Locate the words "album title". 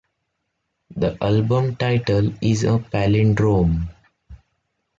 1.23-2.33